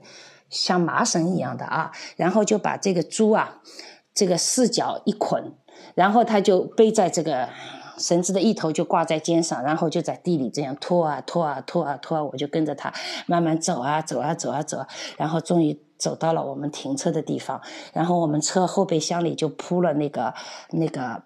[0.49, 3.61] 像麻绳一样的啊，然后就把这个猪啊，
[4.13, 5.53] 这个四脚一捆，
[5.95, 7.49] 然后他就背在这个。
[7.95, 12.91] 绳子的一头就挂在肩上，然后就在地里这样拖啊拖啊拖啊拖啊，我就跟着他
[13.27, 14.83] 慢慢走啊走啊走啊走，
[15.15, 17.61] 然后终于走到了我们停车的地方。
[17.93, 20.33] 然后我们车后备箱里就铺了那个
[20.71, 21.23] 那个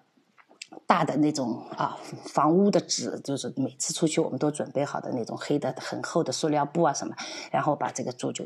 [0.86, 7.14] 大的那种啊房屋的纸，就是每次出去我们都准备好的那种黑的很厚的塑料布啊什么，
[7.50, 8.44] 然后把这个猪就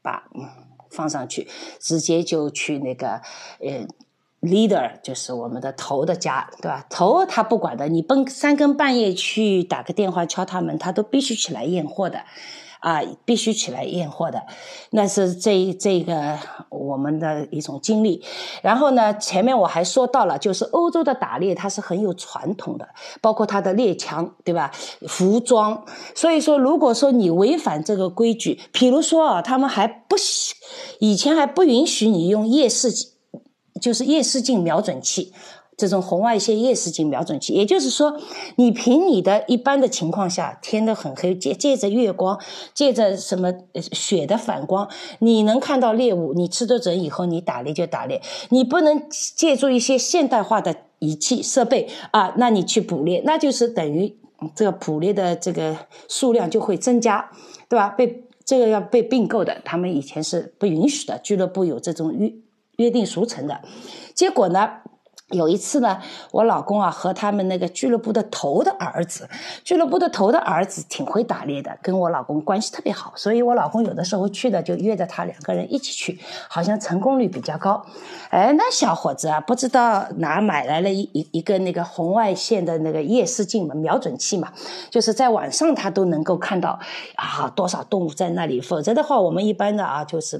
[0.00, 0.48] 把嗯
[0.90, 1.48] 放上去，
[1.80, 3.20] 直接就去那个
[3.58, 3.86] 呃。
[4.44, 6.84] leader 就是我们的头的家，对吧？
[6.90, 12.18] 头他不管的，你奔三更半夜去打个电话敲他门，他都必须起来验货的，
[12.84, 14.42] 啊，必须起来验货的。
[14.90, 18.22] 那是这这个我们的一种经历。
[18.62, 22.86] 然后呢，前面我还说到了，就是欧洲的打猎它是很有传统的，
[23.22, 24.70] 包括它的猎枪，对吧？
[25.08, 25.82] 服装。
[26.14, 30.14] 所以说，如果说你违反这个规矩，比如说啊，他们还不
[30.98, 32.90] 以前还不允许你用夜视。
[33.80, 35.32] 就是夜视镜瞄准器，
[35.76, 38.16] 这种红外线夜视镜瞄准器，也就是说，
[38.56, 42.38] 你凭你的一般的情况下，天都很黑，借借着月光，
[42.72, 43.52] 借着什么
[43.92, 54.16] 雪的反光，你能看到猎物，你吃得准以后，你打猎就打猎，你不能借助一些现代化的仪器设备啊，那你去捕猎，那就是等于
[54.54, 55.76] 这个捕猎的这个
[56.08, 57.30] 数量就会增加，
[57.68, 57.88] 对吧？
[57.88, 62.32] 被这个要被并购的，他们以前是不允许的，俱乐部有这种约。
[62.76, 63.60] 约定俗成的，
[64.16, 64.68] 结果呢？
[65.30, 66.00] 有一次呢，
[66.32, 69.28] 我老公啊和他们那个俱乐部的头的儿子，
[69.64, 77.84] 俱乐部的头的儿子挺会打猎的，跟我老公关系特别好，所以我老公有的时候去的就约着他两个人一起去，好像成功率比较高。
[78.28, 84.52] 哎，那小伙子啊，不知道哪买来了一一一个那个红外线的那个夜视镜嘛，瞄准器嘛，
[84.90, 86.78] 就是在晚上他都能够看到
[87.16, 90.36] 啊多少动物在那里，否则的话，我们一般的啊就是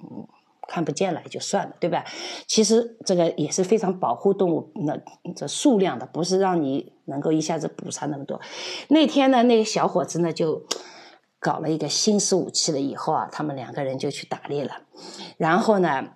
[0.00, 0.26] 嗯。
[0.68, 2.04] 看不见了也就算了，对吧？
[2.46, 4.96] 其实这个也是非常保护动物那
[5.34, 8.40] 这数量的，不是让你能够一下子捕杀那么多。
[8.88, 10.62] 那天呢，那个小伙子呢就
[11.40, 14.82] 搞了一个新式武器了，以后啊，他们两个人就去打猎了。
[15.38, 16.10] 然后呢，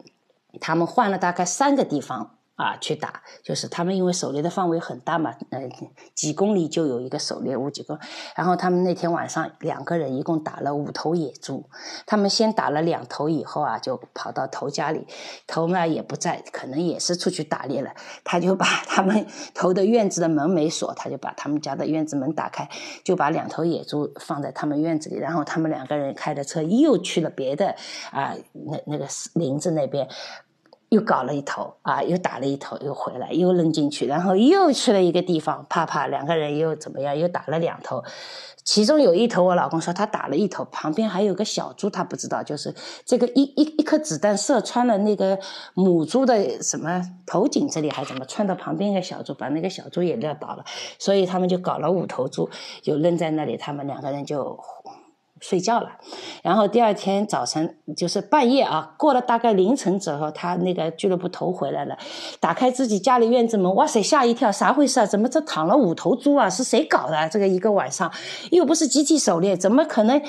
[0.61, 2.37] 他们换了大概三个地方。
[2.63, 5.69] 啊，去打，就是他们因为狩猎的范围很大嘛，呃，
[6.15, 7.99] 几公里就有一个狩猎屋，几个。
[8.37, 11.69] 然后他们那天晚上两个人一共打了五头野猪，
[12.07, 15.09] 他们先打了两头以后啊，就跑到头家里，
[15.49, 17.93] 头呢也不在，可能也是出去打猎了。
[18.23, 22.69] 他就把 他们头的院子的门没锁，他就把他们家的院子门打开，
[23.03, 27.75] 就把两头野猪放在他们院子里，然后他们两个人开着车又去了别的
[28.13, 30.09] 啊，那那个林子那边。
[30.93, 37.17] 又搞了一头啊，又打了一头，又回来，又扔进去，然后又去了一个地方，啪啪，两个人又怎么样？
[37.17, 38.05] 又打了两头，
[38.63, 42.75] 其中有一头，我老公说他打了一头，旁边还有个小猪，他不知道，就是
[43.07, 45.39] 这个一一一颗子弹射穿了那个
[45.73, 50.63] 母猪的什么头颈这里，还怎么穿到旁边一个小猪，把那个小猪也撂倒了，
[50.99, 52.51] 所以他们就搞了五头猪，
[52.83, 54.61] 就扔在那里，他们两个人就。
[55.43, 55.91] 睡觉了，
[56.43, 61.99] 然后第二天早晨就是半夜啊，过了大概凌晨之后，他那个俱乐部头回来了，
[62.41, 65.05] 打开自己家里院子门，哇塞，吓一跳，啥回事啊？
[65.05, 66.49] 怎么这躺了五头猪啊？
[66.49, 67.29] 是谁搞的？
[67.29, 68.11] 这个一个晚上
[68.53, 70.23] 又不是集体狩猎，怎么可能？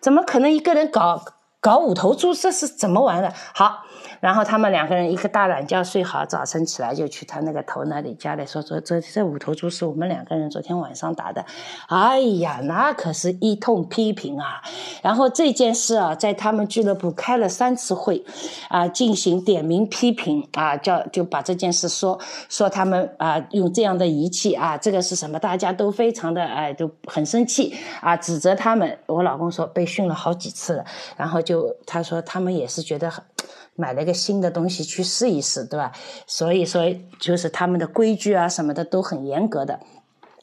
[0.00, 1.22] 怎么可能一个人搞
[1.60, 2.32] 搞五头猪？
[2.32, 3.32] 这是怎么玩的？
[3.54, 3.84] 好，
[4.20, 11.44] 然后他们两个人一个大懒觉睡好，早晨起来就去他那个头那里家里说说，这这五头猪是我们两个人昨天晚上打的。
[11.88, 14.62] 哎呀，那可是一通批评啊！
[15.02, 18.24] 然后这件事啊，在他们俱乐部开了三次会，
[18.68, 22.18] 啊，进行点名批评啊，叫就把这件事说
[22.48, 25.38] 说他们啊用这样的仪器啊，这个是什么？
[25.38, 28.98] 大家都非常的哎都很生气啊，指责他们。
[29.06, 30.84] 我老公说被训了好几次了，
[31.16, 33.24] 然后就他说他们也是觉得很。
[33.76, 35.90] 买了个新的东西去试一试，对吧？
[36.26, 36.82] 所以说，
[37.18, 39.80] 就是他们的规矩啊什么的都很严格的。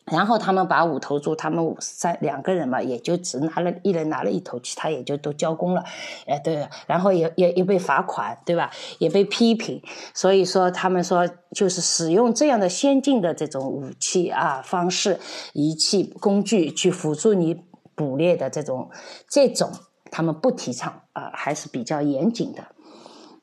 [0.05, 5.83] 然后他们把五头猪，他们五三两个人嘛，也就只拿了一人拿了一头，其他也就都交工了。
[6.25, 8.71] 哎，对，然后也也也被罚款，对吧？
[8.97, 9.83] 也被批评。
[10.15, 15.19] 所以说，他们说就是使用这样的先进的这种武器啊方式、
[15.53, 17.61] 仪器、工具去辅助你
[17.93, 18.89] 捕猎的这种
[19.29, 19.71] 这种，
[20.11, 22.67] 他们不提倡啊，还是比较严谨的。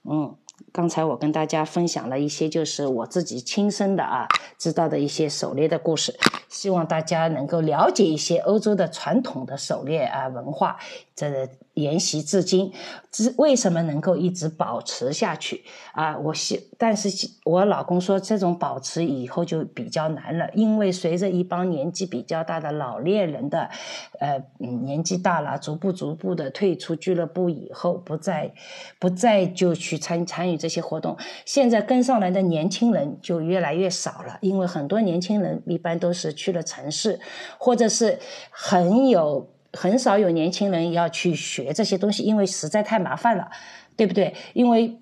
[0.03, 0.37] 嗯，
[0.75, 4.27] 刚才我跟大家分享了一些，就是我自己亲身的啊
[4.59, 6.19] 知道的一些狩猎的故事，
[6.49, 10.77] 希望大家能够了解一些欧洲的传统的狩猎啊文化。
[11.17, 12.73] 这沿袭至今，
[13.13, 15.63] 之为什么能够一直保持下去
[15.93, 16.19] 啊？
[16.19, 17.09] 我希，但是
[17.45, 23.71] 我老公说这种保持以后就比较难了，因为随着一帮年纪比较大的老猎人的，
[24.19, 28.53] 呃，年纪大了，逐步逐步的退出俱乐部以后，不再
[28.99, 31.15] 不再就去参参与这些活动。
[31.45, 37.21] 现在跟上来的年轻人就越来越少了，因为很多年轻人一般都是去了城市，
[37.59, 38.19] 或者是
[38.51, 39.51] 很有。
[39.77, 43.51] 很少有年轻人要去学这些东西，因为实在太麻烦了，
[43.97, 44.33] 对不对？
[44.53, 44.97] 因为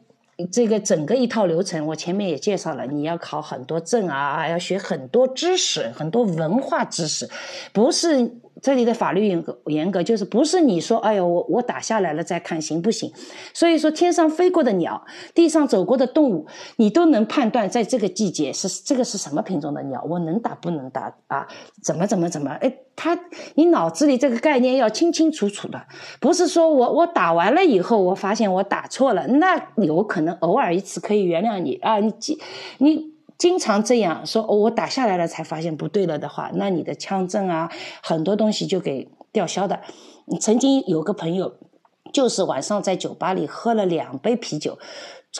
[0.50, 7.28] 这个整个一套流程，我前面也介绍了，你要考很多证啊，要学很多知识，很多文化知识，
[7.74, 8.32] 不是。
[8.62, 13.12] 这里的法律严格，严格就是不是你说，哎呦，我我打下来了再看行不行？
[13.52, 15.04] 所以说，天上飞过的鸟，
[15.34, 16.46] 地上走过的动物，
[16.76, 21.48] 你都能判断，在这个季节是这个是什么品种的鸟，我能打不能打啊？
[21.82, 22.52] 怎么怎么怎么？
[22.60, 23.18] 哎，他
[23.56, 25.84] 你脑子里这个概念要清清楚楚的，
[26.20, 32.40] 不是说我我打完了以后，我发现我打错了，那有可能偶尔一次可以原谅你啊，你记
[32.78, 33.11] 你。
[33.42, 37.68] 经常这样说，我打下来了才发现不对了的话，那你的枪证啊，
[38.00, 39.80] 很多东西就给吊销的。
[40.40, 41.56] 曾经有个朋友，
[42.12, 44.78] 就是晚上在酒吧里喝了两杯啤酒，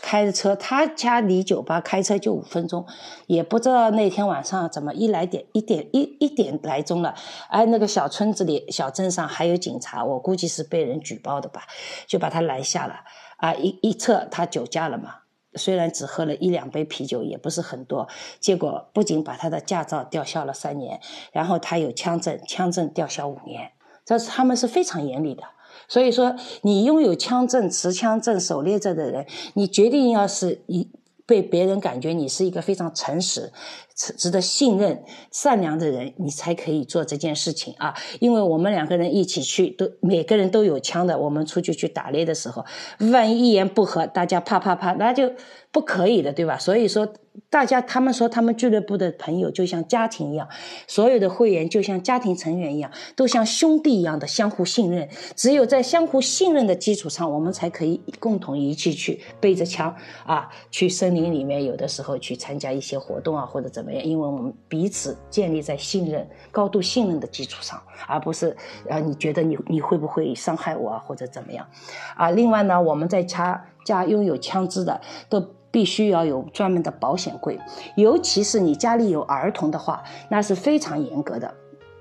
[0.02, 2.84] 开着车，他家离酒吧开车就五分钟，
[3.28, 7.14] 也不知道那天晚上怎么一来点一点一一点来钟了，
[7.50, 11.62] 哎，那个小村子里小镇上还有警察，我估计是被人举报的吧，
[12.08, 12.94] 就把他拦下了，
[13.36, 15.21] 啊，一一测他酒驾了嘛。
[15.54, 18.08] 虽然只喝了一两杯啤酒，也不是很多，
[18.40, 21.00] 结果不仅把他的驾照吊销了三年，
[21.32, 23.72] 然后他有枪证，枪证吊销五年，
[24.04, 25.42] 这是他们是非常严厉的。
[25.88, 30.88] 所以说，你拥有枪证、持枪证、狩猎证的人，你决定要是一。
[31.32, 33.50] 被别人感觉你是一个非常诚实、
[33.94, 37.94] 值得信任、善良的人，你才可以做这件事情啊！
[38.20, 41.18] 因为我们两个人一起去，都每个人都有枪的。
[41.18, 42.62] 我们出去去打猎的时候，
[43.10, 45.32] 万一一言不合，大家啪啪啪，那就
[45.72, 46.56] 不可以的，对吧？
[46.56, 47.12] 所以说。
[47.48, 50.46] 大家他们说，他们俱乐部的朋友就像家庭一样，
[50.86, 55.08] 所有的会员就像家庭成员一样，都像兄弟一样的相互信任。
[55.34, 59.94] 只有在相互信任的基础上，我们才可以共同一起去背着枪
[60.26, 64.04] 啊，去森林里面，有的时候去参加一些活动啊，或者怎么样。
[64.04, 68.54] 因为我们彼此建立在信任、高度信任的基础上，而不是
[68.90, 71.66] 啊，你觉得你你会不会伤害我啊，或者怎么样
[72.14, 72.30] 啊？
[72.30, 75.44] 另外呢，我们在家家拥有枪支的都。
[75.72, 77.58] 必须要有专门的保险柜，
[77.96, 81.50] 尤其是你家里有儿童的话，那是非常严格的。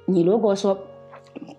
[0.07, 0.77] 你如果说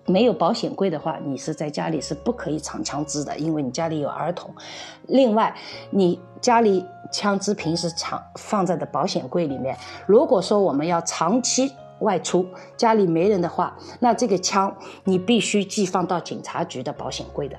[0.05, 4.53] 没有保险柜的话，你是在家里是不可以藏枪支的，因为你家里有儿童。
[5.07, 5.55] 另外，
[5.89, 12.45] 你家里枪支平时藏放在的保险柜里面，如果说我们要长期外出，
[12.77, 17.57] 家里没人的话，那这个枪你必须寄放到警察局的保险柜的。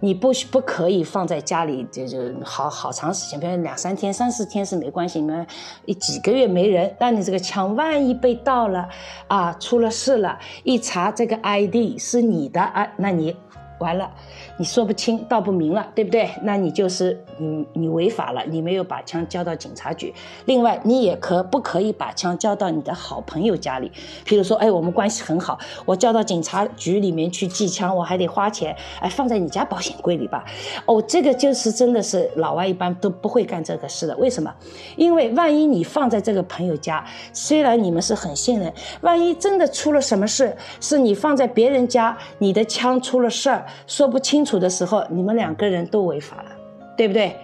[0.00, 5.46] 你不不可以放在家里，就就好好长时间，比如两三天、三四天是没关系，你们
[5.98, 8.88] 几个月没人，那你这个枪万一被盗了，
[9.26, 13.36] 啊，出了事了，一查这个 ID 是你的啊，那你。
[13.80, 14.10] 完了，
[14.58, 16.28] 你说不清道不明了，对不对？
[16.42, 20.12] 那你就是你你违法了，你没有把枪交到警察局。
[20.46, 23.90] 另外，你也可不可以把枪交到你的好朋友家里？
[24.26, 25.56] 譬如说，哎，我们关系很好，
[25.86, 30.44] 我交到警察局里面去寄枪，我还得花钱，哎，放在你家保险柜里吧。
[30.86, 34.16] 哦，这个就是真的是老外一般都不会干这个事的。
[34.16, 34.52] 为什么？
[34.96, 43.64] 因为万一你放在这个朋友家，虽然你们是很信任，万一真的出了什么事，是你放在别人家，你的枪出了事儿。
[43.86, 46.50] 说不清处的时候，你们两个人都违法了，
[46.96, 47.36] 对不对？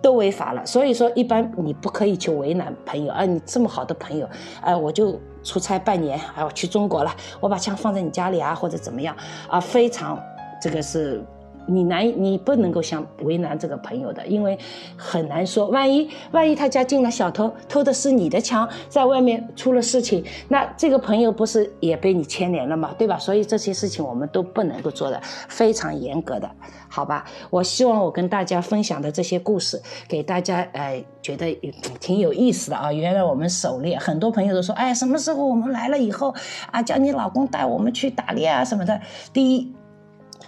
[0.00, 0.64] 都违法了。
[0.64, 4.26] 所以说，一般你不可以去为难朋友啊，你这么好的朋友，
[4.62, 9.14] 哎，我就出差半年，哎，我去中国了，我把枪放在你家里啊，或者怎么样
[9.48, 10.18] 啊，非常
[10.62, 11.22] 这个是。
[11.66, 14.58] 你难，你不能够想为难这个朋友的，因为
[14.96, 22.94] 很难说，万一万一他家进了小偷，偷的是你的枪，在外面出了事情，那这个朋友不是也被你牵连了吗？
[22.98, 23.18] 对吧？
[23.18, 26.50] 所以这些事情我们都不能够做的非常严格的，
[26.88, 27.24] 好吧？
[27.50, 31.54] 我希望我跟大家分享的这些故事，给大家呃觉得
[32.00, 32.92] 挺有意思的啊。
[32.92, 36.34] 原来我们狩猎，很多朋友都说，哎，什么时候我们来了以后
[36.70, 39.00] 啊，叫你老公带我们去打猎啊什么的。
[39.32, 39.75] 第一。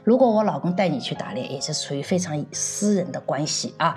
[0.09, 3.95] 如果我老公带你去打猎，也是属于非常私人的关系啊。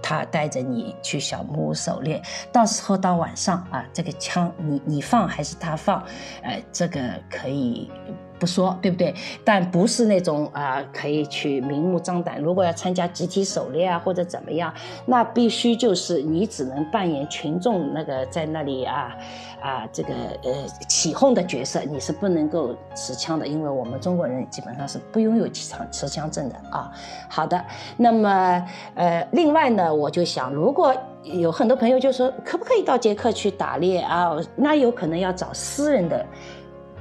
[0.00, 6.00] 他带着你去小木屋狩猎，到时候到晚上啊，这个枪你你放还是他放，
[6.44, 7.90] 呃，这个可以。
[8.38, 9.14] 不说对不对？
[9.44, 12.40] 但不是那种啊，可以去明目张胆。
[12.40, 14.72] 如果要参加集体狩猎啊，或者怎么样，
[15.06, 19.16] 那必须就是你只能扮演群众那个在那里啊
[19.60, 20.14] 啊这个
[20.44, 26.90] 呃起哄的角色，你是不能够持枪的，因为我们中国人基本上是不拥有持枪持枪证的啊。
[27.28, 27.62] 好的，
[27.96, 28.64] 那么
[28.94, 34.30] 呃，另外呢，我就想，如果有很多朋友就说，可不可以到捷克去打猎啊？
[34.56, 36.24] 那有可能要找私人的。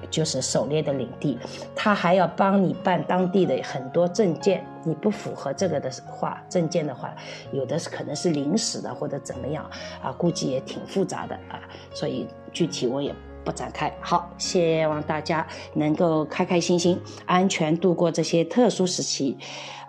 [0.09, 1.37] 就是狩猎的领地，
[1.75, 4.65] 他还要帮你办当地的很多证件。
[4.83, 7.13] 你不符合这个的话，证件的话，
[7.51, 9.69] 有的是可能是临时的或者怎么样
[10.01, 11.59] 啊，估计也挺复杂的啊。
[11.93, 13.93] 所以具体我也不展开。
[13.99, 19.37] 好，希望大家能够开开心心、安全度过这些特殊时期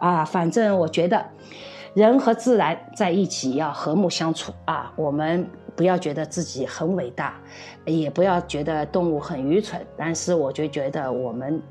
[0.00, 0.24] 啊。
[0.24, 1.24] 反正我觉得，
[1.94, 4.92] 人和自然在一起要和睦相处啊。
[4.96, 5.48] 我们。
[5.76, 7.40] 不要觉得自己很伟大，
[7.84, 11.62] 也不要觉得动物很愚蠢，但是我就觉得我们。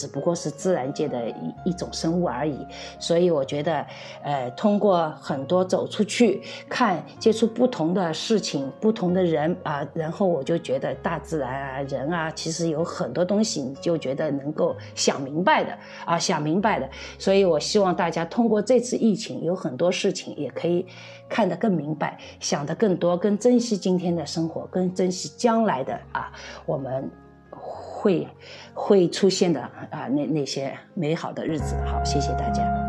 [0.00, 2.66] 只不过是自然界的一一种生物而已，
[2.98, 3.86] 所以我觉得，
[4.22, 6.40] 呃，通过很多走出去
[6.70, 15.76] 看、接触不同的事情、不同的人啊，然后我就觉得大自然啊、人啊，其实有很多东西，你就觉得能够想明白的
[16.06, 16.88] 啊，想明白的。
[17.18, 20.86] 所以我希望大家通过这次疫情，有很多事情也可以
[21.28, 26.32] 看得更明白，想得更多，更珍惜今天的生活，更珍惜将来的啊，
[26.64, 27.10] 我们。
[28.00, 28.26] 会
[28.72, 31.76] 会出现的啊，那那些美好的日子。
[31.84, 32.79] 好，谢谢大家。